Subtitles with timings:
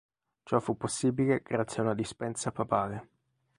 [0.41, 3.07] Ciò fu possibile grazie a una dispensa papale.